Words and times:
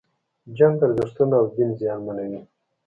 جنگ 0.57 0.77
ارزښتونه 0.85 1.35
او 1.39 1.45
دین 1.55 1.69
زیانمنوي. 1.79 2.41